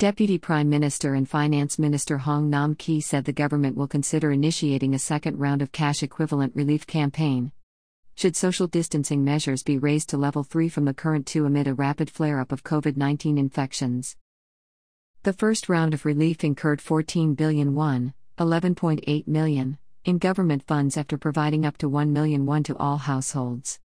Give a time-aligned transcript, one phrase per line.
[0.00, 4.94] Deputy Prime Minister and Finance Minister Hong Nam Ki said the government will consider initiating
[4.94, 7.52] a second round of cash equivalent relief campaign.
[8.14, 11.74] Should social distancing measures be raised to level 3 from the current 2 amid a
[11.74, 14.16] rapid flare up of COVID 19 infections?
[15.24, 19.76] The first round of relief incurred 14 billion won, 11.8 million,
[20.06, 23.78] in government funds after providing up to 1 million won to all households.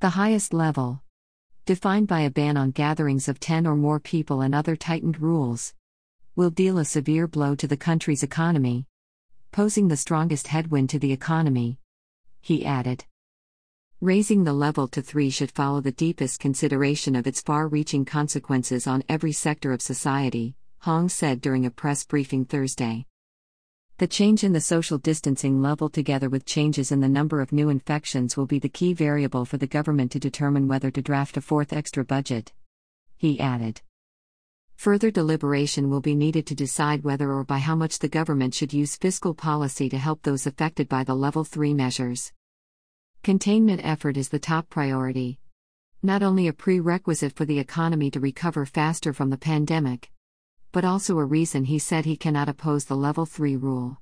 [0.00, 1.02] The highest level,
[1.68, 5.74] defined by a ban on gatherings of 10 or more people and other tightened rules,
[6.34, 8.86] will deal a severe blow to the country's economy,
[9.52, 11.78] posing the strongest headwind to the economy.
[12.40, 13.04] He added.
[14.00, 18.86] Raising the level to 3 should follow the deepest consideration of its far reaching consequences
[18.86, 23.04] on every sector of society, Hong said during a press briefing Thursday.
[23.98, 27.68] The change in the social distancing level, together with changes in the number of new
[27.68, 31.40] infections, will be the key variable for the government to determine whether to draft a
[31.40, 32.52] fourth extra budget.
[33.16, 33.82] He added.
[34.76, 38.72] Further deliberation will be needed to decide whether or by how much the government should
[38.72, 42.32] use fiscal policy to help those affected by the level 3 measures.
[43.24, 45.40] Containment effort is the top priority.
[46.04, 50.12] Not only a prerequisite for the economy to recover faster from the pandemic,
[50.78, 54.00] but also a reason he said he cannot oppose the Level 3 rule.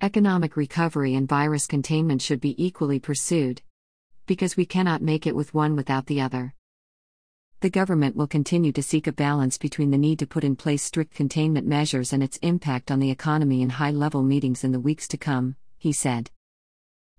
[0.00, 3.62] Economic recovery and virus containment should be equally pursued.
[4.26, 6.56] Because we cannot make it with one without the other.
[7.60, 10.82] The government will continue to seek a balance between the need to put in place
[10.82, 14.80] strict containment measures and its impact on the economy in high level meetings in the
[14.80, 16.32] weeks to come, he said.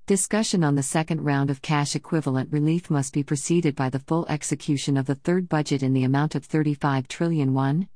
[0.07, 4.25] Discussion on the second round of cash equivalent relief must be preceded by the full
[4.27, 7.87] execution of the third budget in the amount of 35 trillion won,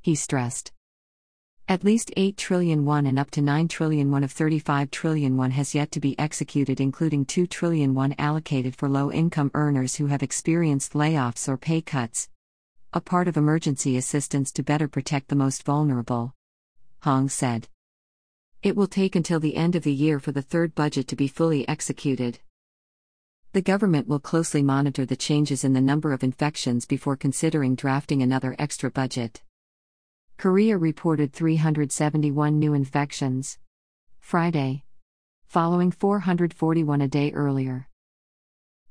[0.00, 0.72] he stressed.
[1.70, 5.50] At least 8 trillion won and up to 9 trillion won of 35 trillion won
[5.50, 10.22] has yet to be executed including 2 trillion won allocated for low-income earners who have
[10.22, 12.30] experienced layoffs or pay cuts.
[12.94, 16.34] A part of emergency assistance to better protect the most vulnerable.
[17.02, 17.68] Hong said.
[18.62, 21.28] It will take until the end of the year for the third budget to be
[21.28, 22.38] fully executed.
[23.52, 28.22] The government will closely monitor the changes in the number of infections before considering drafting
[28.22, 29.42] another extra budget.
[30.38, 33.58] Korea reported 371 new infections.
[34.20, 34.84] Friday.
[35.46, 37.88] Following 441 a day earlier.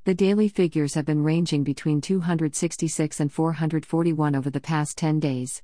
[0.04, 5.64] The daily figures have been ranging between 266 and 441 over the past 10 days.